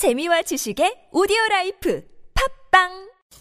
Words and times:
재미와 0.00 0.40
지식의 0.40 1.10
오디오 1.12 1.36
라이프 1.50 2.00
팟빵 2.70 2.88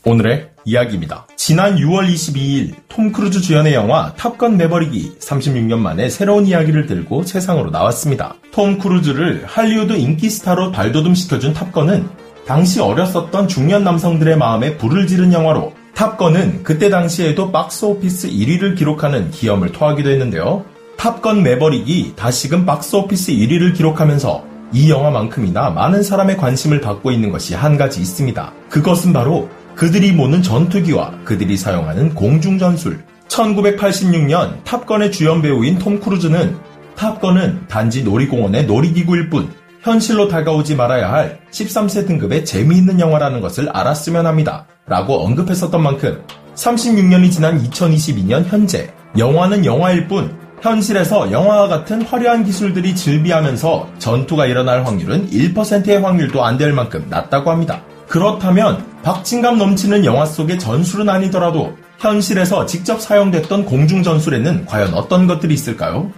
오늘의 0.03 0.49
이야기입니다. 0.65 1.25
지난 1.37 1.77
6월 1.77 2.05
22일 2.05 2.73
톰 2.89 3.13
크루즈 3.13 3.39
주연의 3.39 3.73
영화 3.73 4.13
탑건 4.15 4.57
매버릭이 4.57 5.19
36년 5.19 5.77
만에 5.77 6.09
새로운 6.09 6.45
이야기를 6.45 6.85
들고 6.85 7.23
세상으로 7.23 7.69
나왔습니다. 7.69 8.35
톰 8.51 8.77
크루즈를 8.77 9.45
할리우드 9.45 9.93
인기 9.93 10.29
스타로 10.29 10.73
발돋움시켜준 10.73 11.53
탑건은 11.53 12.09
당시 12.45 12.81
어렸었던 12.81 13.47
중년 13.47 13.85
남성들의 13.85 14.37
마음에 14.37 14.75
불을 14.75 15.07
지른 15.07 15.31
영화로 15.31 15.73
탑건은 15.95 16.63
그때 16.63 16.89
당시에도 16.89 17.53
박스 17.53 17.85
오피스 17.85 18.31
1위를 18.31 18.77
기록하는 18.77 19.31
기염을 19.31 19.71
토하기도 19.71 20.09
했는데요. 20.09 20.65
탑건 20.97 21.41
매버릭이 21.41 22.17
다시금 22.17 22.65
박스 22.65 22.97
오피스 22.97 23.31
1위를 23.31 23.77
기록하면서 23.77 24.48
이 24.71 24.89
영화만큼이나 24.91 25.69
많은 25.71 26.03
사람의 26.03 26.37
관심을 26.37 26.81
받고 26.81 27.11
있는 27.11 27.31
것이 27.31 27.55
한 27.55 27.77
가지 27.77 28.01
있습니다. 28.01 28.53
그것은 28.69 29.13
바로 29.13 29.49
그들이 29.75 30.11
모는 30.11 30.41
전투기와 30.41 31.11
그들이 31.23 31.57
사용하는 31.57 32.13
공중전술. 32.13 33.03
1986년 33.27 34.63
탑건의 34.63 35.11
주연 35.11 35.41
배우인 35.41 35.79
톰 35.79 35.99
크루즈는 35.99 36.57
탑건은 36.95 37.67
단지 37.67 38.03
놀이공원의 38.03 38.65
놀이기구일 38.65 39.29
뿐 39.29 39.49
현실로 39.81 40.27
다가오지 40.27 40.75
말아야 40.75 41.11
할 41.11 41.39
13세 41.51 42.05
등급의 42.05 42.43
재미있는 42.43 42.99
영화라는 42.99 43.39
것을 43.39 43.69
알았으면 43.69 44.25
합니다. 44.25 44.65
라고 44.85 45.23
언급했었던 45.23 45.81
만큼 45.81 46.21
36년이 46.55 47.31
지난 47.31 47.63
2022년 47.63 48.45
현재 48.45 48.91
영화는 49.17 49.63
영화일 49.63 50.07
뿐 50.07 50.37
현실에서 50.61 51.31
영화와 51.31 51.67
같은 51.67 52.01
화려한 52.01 52.43
기술들이 52.43 52.95
즐비하면서 52.95 53.89
전투가 53.97 54.45
일어날 54.45 54.85
확률은 54.85 55.29
1%의 55.29 56.01
확률도 56.01 56.43
안 56.43 56.57
될 56.59 56.73
만큼 56.73 57.05
낮다고 57.09 57.51
합니다. 57.51 57.81
그렇다면 58.09 58.83
박진감 59.01 59.57
넘치는 59.57 60.03
영화 60.03 60.25
속의 60.25 60.59
전술은 60.59 61.07
아니더라도 61.07 61.77
현실에서 61.99 62.65
직접 62.65 62.99
사용됐던 63.01 63.63
공중 63.65 64.03
전술에는 64.03 64.65
과연 64.65 64.93
어떤 64.93 65.25
것들이 65.25 65.53
있을까요? 65.53 66.11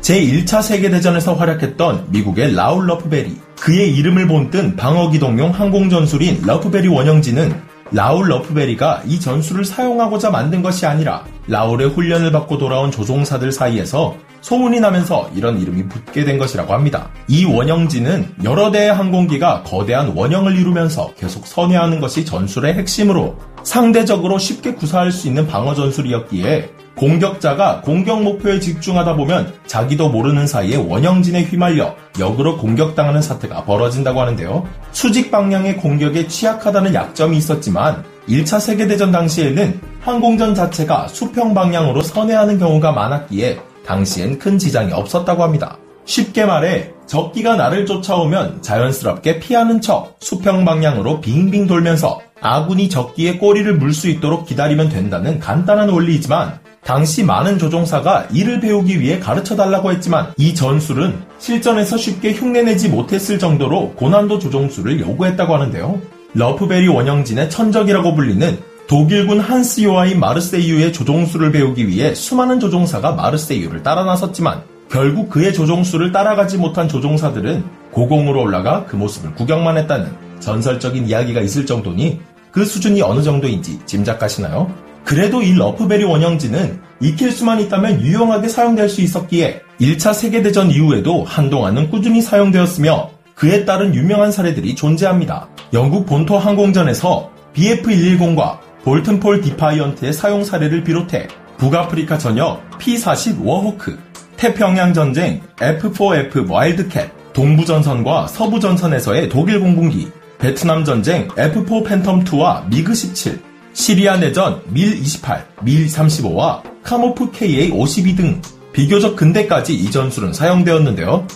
제1차 0.00 0.62
세계대전에서 0.62 1.34
활약했던 1.34 2.06
미국의 2.10 2.54
라울 2.54 2.86
러프베리. 2.86 3.36
그의 3.60 3.94
이름을 3.96 4.28
본뜬 4.28 4.76
방어기동용 4.76 5.50
항공전술인 5.50 6.42
러프베리 6.46 6.88
원형진은 6.88 7.54
라울 7.92 8.28
러프베리가 8.28 9.02
이 9.06 9.20
전술을 9.20 9.64
사용하고자 9.64 10.30
만든 10.30 10.62
것이 10.62 10.86
아니라 10.86 11.24
라울의 11.46 11.90
훈련을 11.90 12.32
받고 12.32 12.58
돌아온 12.58 12.90
조종사들 12.90 13.52
사이에서 13.52 14.16
소문이 14.40 14.80
나면서 14.80 15.30
이런 15.34 15.60
이름이 15.60 15.88
붙게 15.88 16.24
된 16.24 16.38
것이라고 16.38 16.72
합니다. 16.72 17.10
이 17.26 17.44
원형진은 17.44 18.34
여러 18.44 18.70
대의 18.70 18.92
항공기가 18.92 19.62
거대한 19.64 20.12
원형을 20.14 20.56
이루면서 20.56 21.14
계속 21.18 21.46
선회하는 21.46 22.00
것이 22.00 22.24
전술의 22.24 22.74
핵심으로 22.74 23.36
상대적으로 23.64 24.38
쉽게 24.38 24.74
구사할 24.74 25.10
수 25.10 25.26
있는 25.26 25.46
방어 25.46 25.74
전술이었기에 25.74 26.70
공격자가 26.96 27.82
공격 27.82 28.22
목표에 28.22 28.58
집중하다 28.58 29.16
보면 29.16 29.52
자기도 29.66 30.08
모르는 30.08 30.46
사이에 30.46 30.76
원형진에 30.76 31.44
휘말려 31.44 31.94
역으로 32.18 32.56
공격당하는 32.56 33.20
사태가 33.22 33.64
벌어진다고 33.64 34.20
하는데요. 34.20 34.66
수직 34.92 35.30
방향의 35.30 35.76
공격에 35.76 36.26
취약하다는 36.26 36.94
약점이 36.94 37.36
있었지만 37.36 38.02
1차 38.28 38.60
세계대전 38.60 39.12
당시에는 39.12 39.80
항공전 40.00 40.54
자체가 40.54 41.08
수평 41.08 41.54
방향으로 41.54 42.02
선회하는 42.02 42.58
경우가 42.58 42.92
많았기에 42.92 43.60
당시엔 43.86 44.38
큰 44.38 44.58
지장이 44.58 44.92
없었다고 44.92 45.42
합니다. 45.42 45.78
쉽게 46.06 46.44
말해 46.44 46.92
적기가 47.06 47.56
나를 47.56 47.84
쫓아오면 47.86 48.62
자연스럽게 48.62 49.38
피하는 49.40 49.80
척 49.80 50.16
수평 50.20 50.64
방향으로 50.64 51.20
빙빙 51.20 51.66
돌면서 51.66 52.20
아군이 52.40 52.88
적기의 52.88 53.38
꼬리를 53.38 53.72
물 53.76 53.92
수 53.92 54.08
있도록 54.08 54.46
기다리면 54.46 54.88
된다는 54.88 55.38
간단한 55.40 55.88
원리이지만 55.88 56.60
당시 56.86 57.24
많은 57.24 57.58
조종사가 57.58 58.28
이를 58.30 58.60
배우기 58.60 59.00
위해 59.00 59.18
가르쳐 59.18 59.56
달라고 59.56 59.90
했지만 59.90 60.32
이 60.36 60.54
전술은 60.54 61.20
실전에서 61.38 61.96
쉽게 61.96 62.32
흉내내지 62.32 62.88
못했을 62.88 63.40
정도로 63.40 63.94
고난도 63.96 64.38
조종술을 64.38 65.00
요구했다고 65.00 65.52
하는데요. 65.52 66.00
러프베리 66.34 66.86
원형진의 66.86 67.50
천적이라고 67.50 68.14
불리는 68.14 68.58
독일군 68.86 69.40
한스 69.40 69.82
요하인 69.82 70.20
마르세유의 70.20 70.92
조종술을 70.92 71.50
배우기 71.50 71.88
위해 71.88 72.14
수많은 72.14 72.60
조종사가 72.60 73.12
마르세유를 73.12 73.82
따라 73.82 74.04
나섰지만 74.04 74.62
결국 74.88 75.28
그의 75.28 75.52
조종술을 75.52 76.12
따라가지 76.12 76.56
못한 76.56 76.88
조종사들은 76.88 77.64
고공으로 77.90 78.40
올라가 78.40 78.84
그 78.84 78.94
모습을 78.94 79.34
구경만 79.34 79.76
했다는 79.78 80.12
전설적인 80.38 81.08
이야기가 81.08 81.40
있을 81.40 81.66
정도니 81.66 82.20
그 82.52 82.64
수준이 82.64 83.02
어느 83.02 83.22
정도인지 83.22 83.80
짐작하시나요? 83.86 84.85
그래도 85.06 85.40
이 85.40 85.54
러프베리 85.54 86.02
원형진은 86.02 86.80
익힐 87.00 87.30
수만 87.30 87.60
있다면 87.60 88.00
유용하게 88.00 88.48
사용될 88.48 88.88
수 88.88 89.02
있었기에 89.02 89.60
1차 89.80 90.12
세계대전 90.12 90.72
이후에도 90.72 91.22
한동안은 91.22 91.90
꾸준히 91.90 92.20
사용되었으며 92.20 93.10
그에 93.36 93.64
따른 93.64 93.94
유명한 93.94 94.32
사례들이 94.32 94.74
존재합니다. 94.74 95.48
영국 95.72 96.06
본토 96.06 96.38
항공전에서 96.38 97.30
BF-110과 97.54 98.58
볼튼폴 98.82 99.42
디파이언트의 99.42 100.12
사용 100.12 100.42
사례를 100.42 100.82
비롯해 100.82 101.28
북아프리카 101.56 102.18
전역 102.18 102.62
P-40 102.78 103.44
워호크, 103.44 103.96
태평양 104.36 104.92
전쟁 104.92 105.40
F-4F 105.60 106.50
와일드캣, 106.50 107.32
동부전선과 107.32 108.26
서부전선에서의 108.26 109.28
독일 109.28 109.60
공군기, 109.60 110.10
베트남 110.38 110.84
전쟁 110.84 111.28
F-4 111.36 111.86
팬텀2와 111.86 112.68
미그-17, 112.68 113.45
시리아 113.76 114.16
내전 114.16 114.62
밀28, 114.72 115.44
밀35와 115.58 116.62
카모프 116.82 117.30
KA52 117.30 118.16
등 118.16 118.40
비교적 118.72 119.16
근대까지 119.16 119.74
이 119.74 119.90
전술은 119.90 120.32
사용되었는데요. 120.32 121.26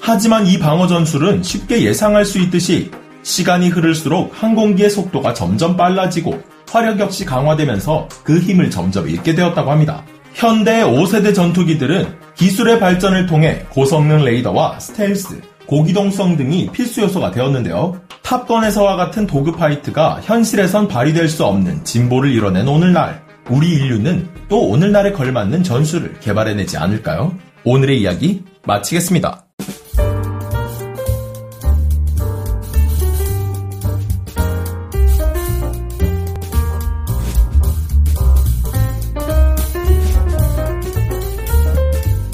하지만 0.00 0.46
이 0.46 0.58
방어 0.58 0.86
전술은 0.86 1.42
쉽게 1.42 1.82
예상할 1.82 2.24
수 2.24 2.38
있듯이 2.38 2.90
시간이 3.22 3.68
흐를수록 3.68 4.32
항공기의 4.32 4.88
속도가 4.88 5.34
점점 5.34 5.76
빨라지고 5.76 6.42
화력 6.70 6.98
역시 7.00 7.26
강화되면서 7.26 8.08
그 8.24 8.38
힘을 8.38 8.70
점점 8.70 9.06
잃게 9.06 9.34
되었다고 9.34 9.70
합니다. 9.70 10.02
현대의 10.32 10.84
5세대 10.84 11.34
전투기들은 11.34 12.16
기술의 12.34 12.80
발전을 12.80 13.26
통해 13.26 13.66
고성능 13.68 14.24
레이더와 14.24 14.80
스텔스, 14.80 15.42
고기동성 15.66 16.38
등이 16.38 16.70
필수 16.72 17.02
요소가 17.02 17.30
되었는데요. 17.30 18.00
탑건에서와 18.30 18.94
같은 18.94 19.26
도그파이트가 19.26 20.20
현실에선 20.22 20.86
발휘될 20.86 21.28
수 21.28 21.44
없는 21.44 21.82
진보를 21.82 22.30
이뤄낸 22.30 22.68
오늘날, 22.68 23.24
우리 23.50 23.72
인류는 23.72 24.28
또 24.48 24.68
오늘날에 24.68 25.10
걸맞는 25.10 25.64
전술을 25.64 26.20
개발해내지 26.20 26.76
않을까요? 26.76 27.34
오늘의 27.64 28.00
이야기 28.00 28.44
마치겠습니다. 28.66 29.46